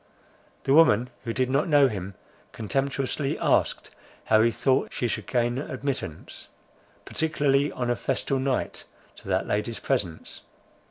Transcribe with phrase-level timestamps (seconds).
[0.63, 2.15] The woman, who did not know him,
[2.53, 3.91] contemptuously asked,
[4.23, 6.47] how he thought she should gain admittance,
[7.05, 8.85] particularly on a festal night,
[9.17, 10.41] to that lady's presence?